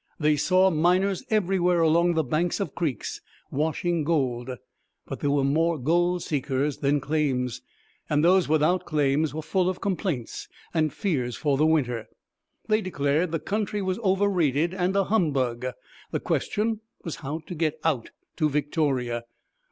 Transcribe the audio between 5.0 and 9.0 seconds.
But there were more gold seekers than claims, and those without